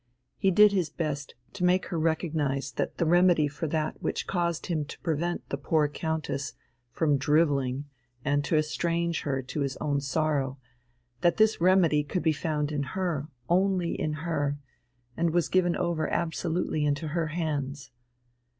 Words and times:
He 0.39 0.49
did 0.49 0.71
his 0.71 0.89
best 0.89 1.35
to 1.53 1.63
make 1.63 1.85
her 1.89 1.99
recognize 1.99 2.71
that 2.71 2.97
the 2.97 3.05
remedy 3.05 3.47
for 3.47 3.67
that 3.67 4.01
which 4.01 4.25
caused 4.25 4.65
him 4.65 4.83
to 4.85 4.99
prevent 5.01 5.47
the 5.49 5.57
poor 5.59 5.87
Countess 5.87 6.55
from 6.91 7.19
drivelling 7.19 7.85
and 8.25 8.43
to 8.45 8.57
estrange 8.57 9.21
her 9.21 9.43
to 9.43 9.59
his 9.59 9.77
own 9.77 10.01
sorrow, 10.01 10.57
that 11.19 11.37
this 11.37 11.61
remedy 11.61 12.03
could 12.03 12.23
be 12.23 12.33
found 12.33 12.71
in 12.71 12.81
her, 12.81 13.27
only 13.47 13.93
in 13.93 14.13
her, 14.25 14.57
and 15.15 15.29
was 15.35 15.49
given 15.49 15.75
over 15.75 16.09
absolutely 16.09 16.83
into 16.83 17.09
her 17.09 17.27
hands. 17.27 17.91